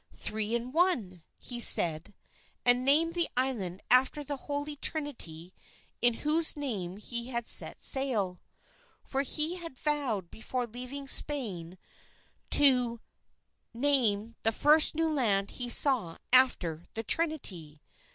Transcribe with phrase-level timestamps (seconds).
[0.15, 2.15] "Three in one," he said,
[2.65, 5.53] and named the island after the Holy Trinity
[6.01, 8.41] in whose name he had set sail.
[9.03, 11.77] For he had vowed before leaving Spain,
[12.49, 12.99] to
[13.75, 17.79] name the first new land he saw after the Trinity.